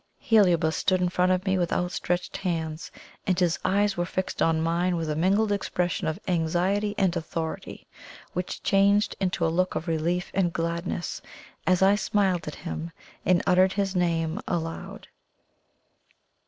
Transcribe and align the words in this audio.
Heliobas 0.17 0.75
stood 0.75 0.99
in 0.99 1.09
front 1.09 1.31
of 1.31 1.45
me 1.45 1.59
with 1.59 1.71
outstretched 1.71 2.37
hands, 2.37 2.89
and 3.27 3.39
his 3.39 3.59
eyes 3.63 3.95
were 3.95 4.03
fixed 4.07 4.41
on 4.41 4.59
mine 4.59 4.95
with 4.95 5.11
a 5.11 5.15
mingled 5.15 5.51
expression 5.51 6.07
of 6.07 6.19
anxiety 6.27 6.95
and 6.97 7.15
authority, 7.15 7.85
which 8.33 8.63
changed 8.63 9.15
into 9.19 9.45
a 9.45 9.53
look 9.55 9.75
of 9.75 9.87
relief 9.87 10.31
and 10.33 10.51
gladness 10.51 11.21
as 11.67 11.83
I 11.83 11.93
smiled 11.93 12.47
at 12.47 12.55
him 12.65 12.89
and 13.27 13.43
uttered 13.45 13.73
his 13.73 13.95
name 13.95 14.41
aloud. 14.47 15.07